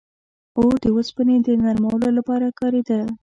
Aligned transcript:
•اور 0.57 0.73
د 0.83 0.85
اوسپنې 0.95 1.35
د 1.45 1.47
نرمولو 1.63 2.09
لپاره 2.17 2.47
کارېده. 2.59 2.99